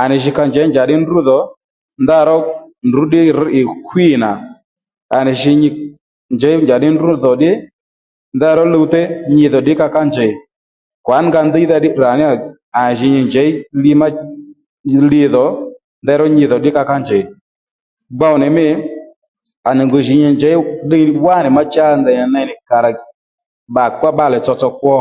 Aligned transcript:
À 0.00 0.02
nì 0.08 0.16
jǐ 0.22 0.30
ka 0.36 0.42
njěy 0.48 0.66
njàddí 0.68 0.94
ndrǔ 1.00 1.18
dhò 1.28 1.38
ndèyró 2.02 2.36
ndrǔ 2.86 3.02
ddí 3.06 3.20
rř 3.38 3.48
ì 3.58 3.60
nì 3.66 3.72
hwî 3.86 4.06
nà 4.22 4.30
à 5.16 5.18
nì 5.26 5.32
jǐ 5.40 5.50
nyi 5.60 5.68
njěy 6.34 6.54
njàddí 6.64 6.88
ndrǔ 6.92 7.10
dhò 7.22 7.30
ddí 7.36 7.50
ndeyró 8.36 8.62
luwtéy 8.72 9.06
nyi 9.34 9.46
dhò 9.52 9.58
ddí 9.62 9.72
ka 9.80 9.86
ká 9.94 10.00
njèy 10.08 10.32
kwǎn 11.06 11.24
nga 11.28 11.40
ndíydha 11.46 11.76
ddí 11.78 11.88
tdrà 11.92 12.10
níyà 12.18 12.30
à 12.80 12.82
ji 12.98 13.06
nyi 13.14 13.20
njěy 13.28 13.50
li 13.82 13.92
má 14.00 14.06
li 15.12 15.20
dhò 15.34 15.44
ndeyró 16.02 16.24
nyi 16.36 16.44
dhò 16.50 16.56
ddí 16.60 16.70
ka 16.76 16.82
ká 16.90 16.96
njěy 17.02 17.22
gbow 18.16 18.34
nì 18.40 18.46
mî 18.56 18.66
à 19.68 19.70
nì 19.76 19.82
ngu 19.86 19.98
jǐ 20.06 20.14
nyi 20.22 20.30
jěy 20.42 20.56
ddiy 20.84 21.06
wá 21.24 21.34
má 21.56 21.62
cha 21.72 21.84
ndèy 22.00 22.18
nì 22.20 22.24
ney 22.32 22.44
nì 22.48 22.54
kàrà 22.68 22.90
à 23.86 23.94
ká 24.00 24.08
bbalè 24.14 24.38
tsotso 24.44 24.68
kwo 24.80 24.96